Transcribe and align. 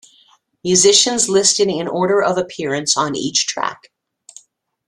"Musicians 0.63 1.29
listed 1.29 1.67
in 1.67 1.87
order 1.87 2.23
of 2.23 2.35
appearance 2.35 2.97
on 2.97 3.15
each 3.15 3.45
track". 3.45 3.91